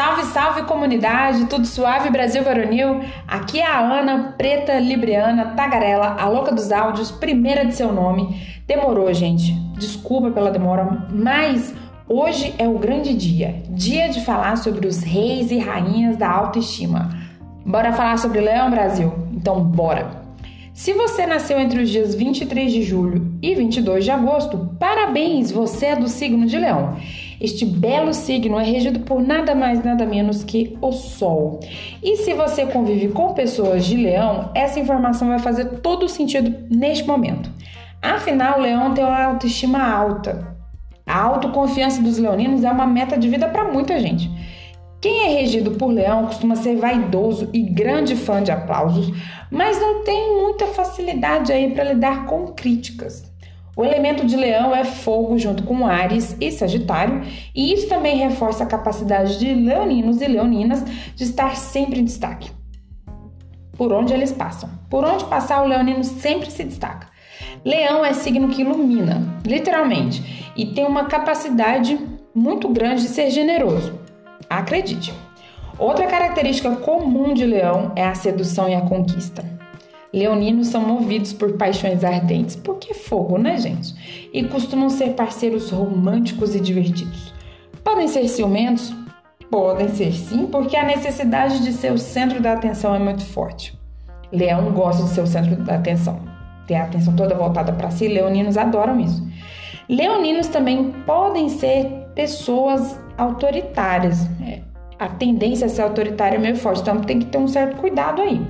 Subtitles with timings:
[0.00, 3.02] Salve, salve comunidade, tudo suave Brasil Varonil?
[3.28, 8.34] Aqui é a Ana, preta libriana, tagarela, a louca dos áudios, primeira de seu nome.
[8.66, 11.74] Demorou, gente, desculpa pela demora, mas
[12.08, 17.10] hoje é o grande dia dia de falar sobre os reis e rainhas da autoestima.
[17.66, 19.12] Bora falar sobre Leão Brasil?
[19.34, 20.18] Então, bora!
[20.72, 25.86] Se você nasceu entre os dias 23 de julho e 22 de agosto, parabéns, você
[25.88, 26.96] é do signo de Leão.
[27.40, 31.60] Este belo signo é regido por nada mais nada menos que o Sol.
[32.02, 37.06] E se você convive com pessoas de Leão, essa informação vai fazer todo sentido neste
[37.06, 37.50] momento.
[38.02, 40.54] Afinal, o Leão tem uma autoestima alta.
[41.06, 44.30] A autoconfiança dos leoninos é uma meta de vida para muita gente.
[45.00, 49.10] Quem é regido por leão costuma ser vaidoso e grande fã de aplausos,
[49.50, 53.29] mas não tem muita facilidade aí para lidar com críticas.
[53.80, 57.22] O elemento de leão é fogo junto com Ares e Sagitário,
[57.54, 62.50] e isso também reforça a capacidade de leoninos e leoninas de estar sempre em destaque.
[63.78, 64.68] Por onde eles passam.
[64.90, 67.06] Por onde passar, o leonino sempre se destaca.
[67.64, 71.98] Leão é signo que ilumina, literalmente, e tem uma capacidade
[72.34, 73.98] muito grande de ser generoso.
[74.50, 75.10] Acredite.
[75.78, 79.42] Outra característica comum de leão é a sedução e a conquista.
[80.12, 83.94] Leoninos são movidos por paixões ardentes, porque é fogo, né, gente?
[84.32, 87.32] E costumam ser parceiros românticos e divertidos.
[87.84, 88.92] Podem ser ciumentos?
[89.50, 93.78] Podem ser sim, porque a necessidade de ser o centro da atenção é muito forte.
[94.32, 96.20] Leão gosta de ser o centro da atenção,
[96.66, 98.06] ter a atenção toda voltada para si.
[98.06, 99.26] Leoninos adoram isso.
[99.88, 104.24] Leoninos também podem ser pessoas autoritárias.
[104.40, 104.60] É,
[104.98, 108.22] a tendência a ser autoritária é meio forte, então tem que ter um certo cuidado
[108.22, 108.40] aí.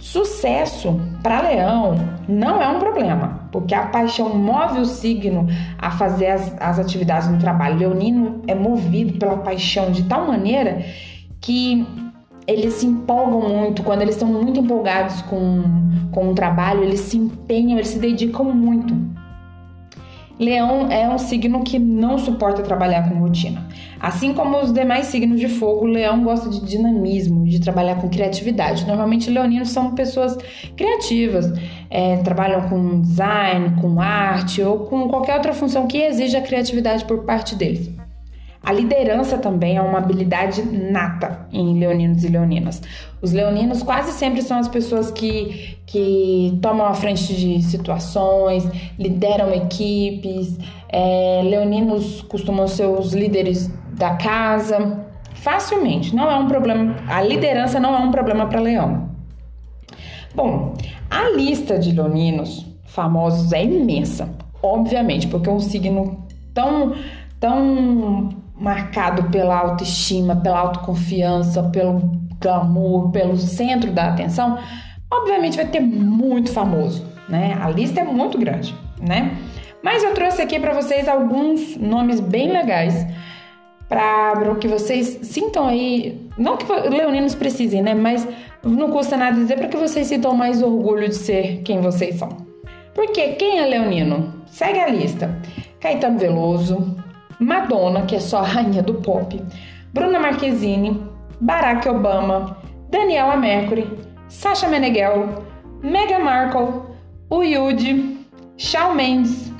[0.00, 1.94] Sucesso para Leão
[2.26, 5.46] não é um problema, porque a paixão move o signo
[5.78, 7.78] a fazer as, as atividades no trabalho.
[7.78, 10.82] Leonino é movido pela paixão de tal maneira
[11.38, 11.86] que
[12.46, 15.62] eles se empolgam muito, quando eles estão muito empolgados com,
[16.10, 18.96] com o trabalho, eles se empenham, eles se dedicam muito.
[20.40, 23.68] Leão é um signo que não suporta trabalhar com rotina.
[24.00, 28.86] Assim como os demais signos de fogo, Leão gosta de dinamismo, de trabalhar com criatividade.
[28.86, 30.38] Normalmente, leoninos são pessoas
[30.74, 31.52] criativas,
[31.90, 37.26] é, trabalham com design, com arte ou com qualquer outra função que exija criatividade por
[37.26, 37.99] parte deles.
[38.62, 42.82] A liderança também é uma habilidade nata em leoninos e leoninas.
[43.22, 49.52] Os leoninos quase sempre são as pessoas que, que tomam a frente de situações, lideram
[49.54, 50.58] equipes.
[50.90, 55.06] É, leoninos costumam ser os líderes da casa.
[55.34, 56.96] Facilmente, não é um problema.
[57.08, 59.08] A liderança não é um problema para leão.
[60.34, 60.74] Bom,
[61.10, 64.28] a lista de leoninos famosos é imensa,
[64.62, 66.94] obviamente, porque é um signo tão,
[67.40, 68.28] tão
[68.60, 72.00] marcado pela autoestima, pela autoconfiança, pelo
[72.38, 74.58] glamour, pelo centro da atenção,
[75.10, 77.56] obviamente vai ter muito famoso, né?
[77.60, 79.36] A lista é muito grande, né?
[79.82, 83.06] Mas eu trouxe aqui para vocês alguns nomes bem legais
[83.88, 87.94] para que vocês sintam aí, não que leoninos precisem, né?
[87.94, 88.28] Mas
[88.62, 92.28] não custa nada dizer para que vocês sintam mais orgulho de ser quem vocês são.
[92.94, 94.34] Porque quem é leonino?
[94.46, 95.34] Segue a lista.
[95.80, 96.94] Caetano Veloso,
[97.40, 99.42] Madonna, que é só a rainha do pop,
[99.94, 101.02] Bruna Marquezine,
[101.40, 102.58] Barack Obama,
[102.90, 103.90] Daniela Mercury,
[104.28, 105.42] Sasha Meneghel,
[105.82, 106.82] Meghan Markle,
[107.30, 108.26] Uyud,
[108.58, 109.50] Shawn Mendes,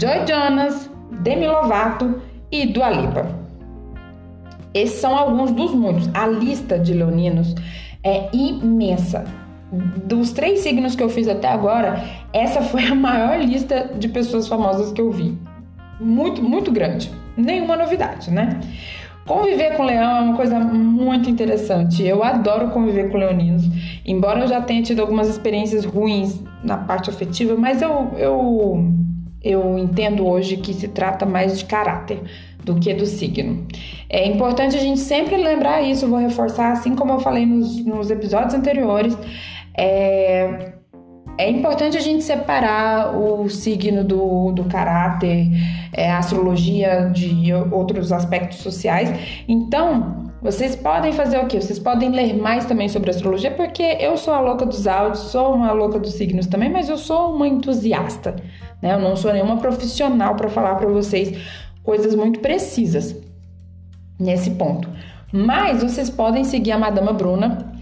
[0.00, 3.26] Joy Jonas, Demi Lovato e Dua Lipa.
[4.72, 6.08] Esses são alguns dos muitos.
[6.14, 7.54] A lista de leoninos
[8.02, 9.24] é imensa.
[10.04, 14.48] Dos três signos que eu fiz até agora, essa foi a maior lista de pessoas
[14.48, 15.36] famosas que eu vi.
[16.00, 18.60] Muito, muito grande nenhuma novidade, né?
[19.26, 22.04] Conviver com leão é uma coisa muito interessante.
[22.04, 23.64] Eu adoro conviver com leoninos,
[24.04, 28.94] embora eu já tenha tido algumas experiências ruins na parte afetiva, mas eu, eu,
[29.42, 32.22] eu entendo hoje que se trata mais de caráter
[32.64, 33.66] do que do signo.
[34.08, 38.10] É importante a gente sempre lembrar isso, vou reforçar, assim como eu falei nos, nos
[38.10, 39.18] episódios anteriores.
[39.76, 40.72] É,
[41.38, 45.48] é importante a gente separar o signo do, do caráter,
[45.92, 49.10] é, astrologia de outros aspectos sociais.
[49.46, 51.60] Então, vocês podem fazer o quê?
[51.60, 55.54] Vocês podem ler mais também sobre astrologia, porque eu sou a louca dos áudios, sou
[55.54, 58.36] uma louca dos signos também, mas eu sou uma entusiasta,
[58.82, 58.94] né?
[58.94, 61.36] Eu não sou nenhuma profissional para falar para vocês
[61.82, 63.16] coisas muito precisas
[64.18, 64.88] nesse ponto.
[65.32, 67.72] Mas vocês podem seguir a Madama Bruna.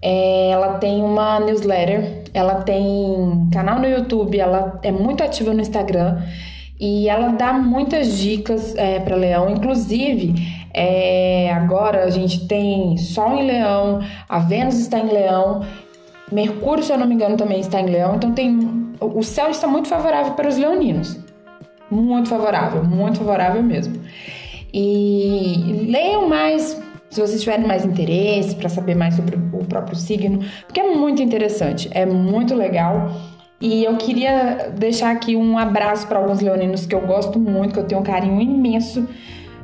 [0.00, 5.60] É, ela tem uma newsletter ela tem canal no YouTube, ela é muito ativa no
[5.60, 6.18] Instagram
[6.78, 9.48] e ela dá muitas dicas é, para leão.
[9.48, 10.34] Inclusive,
[10.76, 15.62] É, agora a gente tem Sol em Leão, a Vênus está em Leão,
[16.32, 18.16] Mercúrio, se eu não me engano, também está em Leão.
[18.16, 18.58] Então tem
[19.00, 21.16] o céu está muito favorável para os leoninos.
[21.88, 24.02] Muito favorável, muito favorável mesmo.
[24.72, 26.82] E leiam mais
[27.14, 31.22] se vocês tiverem mais interesse para saber mais sobre o próprio signo, porque é muito
[31.22, 33.12] interessante, é muito legal.
[33.60, 37.78] E eu queria deixar aqui um abraço para alguns leoninos que eu gosto muito, que
[37.78, 39.06] eu tenho um carinho imenso.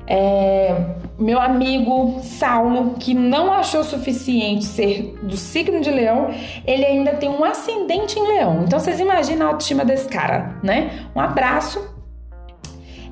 [0.06, 0.76] É,
[1.18, 6.30] meu amigo Saulo, que não achou suficiente ser do signo de leão,
[6.64, 8.62] ele ainda tem um ascendente em leão.
[8.64, 11.08] Então vocês imaginam a autoestima desse cara, né?
[11.16, 11.99] Um abraço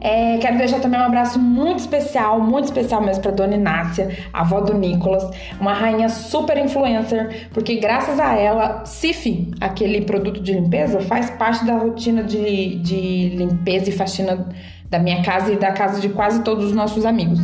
[0.00, 4.60] é, quero deixar também um abraço muito especial, muito especial mesmo para Dona Inácia, avó
[4.60, 5.28] do Nicolas,
[5.60, 11.64] uma rainha super influencer, porque graças a ela, Cif, aquele produto de limpeza, faz parte
[11.64, 14.48] da rotina de, de limpeza e faxina
[14.88, 17.40] da minha casa e da casa de quase todos os nossos amigos.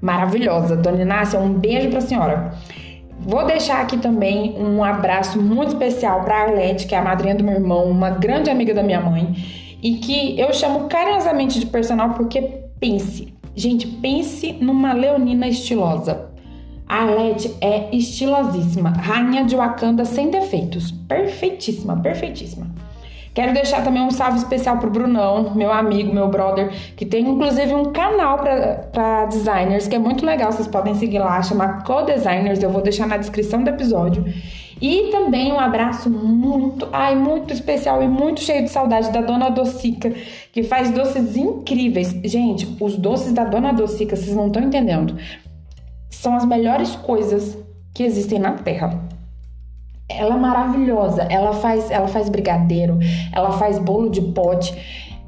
[0.00, 0.76] Maravilhosa.
[0.76, 2.50] Dona Inácia, um beijo para a senhora.
[3.18, 7.34] Vou deixar aqui também um abraço muito especial para a Arlete, que é a madrinha
[7.34, 9.34] do meu irmão, uma grande amiga da minha mãe
[9.82, 12.42] e que eu chamo carinhosamente de personal porque
[12.78, 13.34] pense.
[13.54, 16.30] Gente, pense numa leonina estilosa.
[16.88, 20.90] A Arlete é estilosíssima, rainha de Wakanda sem defeitos.
[20.90, 22.79] Perfeitíssima, perfeitíssima.
[23.32, 27.72] Quero deixar também um salve especial pro Brunão, meu amigo, meu brother, que tem inclusive
[27.74, 30.50] um canal para designers que é muito legal.
[30.50, 32.62] Vocês podem seguir lá, chama Co-Designers.
[32.62, 34.24] Eu vou deixar na descrição do episódio.
[34.80, 39.50] E também um abraço muito, ai, muito especial e muito cheio de saudade da Dona
[39.50, 40.10] Docica,
[40.52, 42.18] que faz doces incríveis.
[42.24, 45.16] Gente, os doces da Dona Docica, vocês não estão entendendo.
[46.08, 47.58] São as melhores coisas
[47.94, 49.09] que existem na Terra.
[50.10, 51.22] Ela é maravilhosa.
[51.30, 52.98] Ela faz, ela faz brigadeiro,
[53.32, 54.74] ela faz bolo de pote.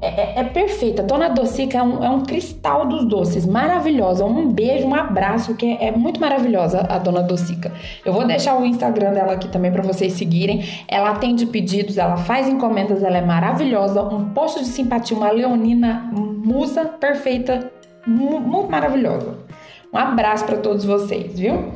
[0.03, 1.01] É, é, é, perfeita.
[1.01, 4.25] Dona Docica é um, é um, cristal dos doces, maravilhosa.
[4.25, 7.71] Um beijo, um abraço, que é, é muito maravilhosa a Dona Docica.
[8.03, 10.65] Eu vou deixar o Instagram dela aqui também para vocês seguirem.
[10.89, 14.03] Ela atende pedidos, ela faz encomendas, ela é maravilhosa.
[14.03, 17.71] Um posto de simpatia, uma leonina musa perfeita,
[18.05, 19.37] muito maravilhosa.
[19.93, 21.71] Um abraço para todos vocês, viu?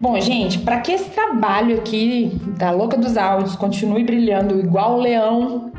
[0.00, 5.00] Bom, gente, para que esse trabalho aqui da Louca dos Áudios continue brilhando igual o
[5.00, 5.70] leão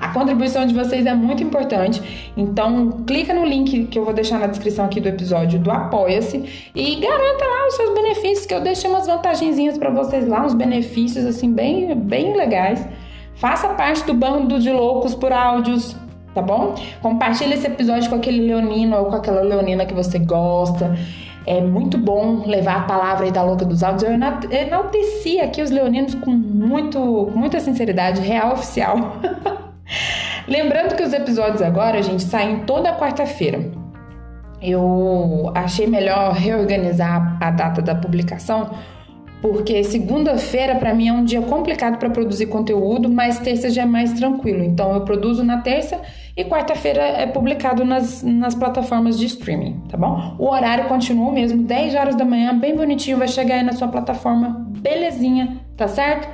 [0.00, 4.38] a contribuição de vocês é muito importante, então clica no link que eu vou deixar
[4.38, 8.60] na descrição aqui do episódio do Apoia-se e garanta lá os seus benefícios, que eu
[8.60, 12.86] deixei umas vantagenzinhas para vocês lá, uns benefícios assim bem, bem legais.
[13.34, 15.96] Faça parte do bando de loucos por áudios,
[16.32, 16.74] tá bom?
[17.02, 20.96] Compartilhe esse episódio com aquele leonino ou com aquela leonina que você gosta.
[21.48, 24.02] É muito bom levar a palavra aí da louca dos áudios.
[24.02, 24.10] Eu
[24.50, 27.00] enalteci aqui os leoninos com, muito,
[27.34, 29.16] muita sinceridade, real oficial.
[30.46, 33.64] Lembrando que os episódios agora, gente, saem toda quarta-feira.
[34.60, 38.68] Eu achei melhor reorganizar a data da publicação,
[39.40, 43.86] porque segunda-feira para mim é um dia complicado para produzir conteúdo, mas terça já é
[43.86, 44.62] mais tranquilo.
[44.62, 46.00] Então eu produzo na terça
[46.36, 50.34] e quarta-feira é publicado nas, nas plataformas de streaming, tá bom?
[50.38, 53.72] O horário continua o mesmo, 10 horas da manhã, bem bonitinho, vai chegar aí na
[53.72, 56.28] sua plataforma, belezinha, tá certo?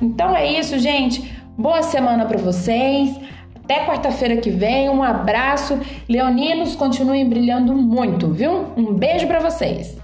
[0.00, 1.30] Então é isso, gente.
[1.56, 3.14] Boa semana para vocês.
[3.62, 4.88] Até quarta-feira que vem.
[4.88, 5.78] Um abraço.
[6.08, 8.66] Leoninos, continuem brilhando muito, viu?
[8.76, 9.99] Um beijo para vocês.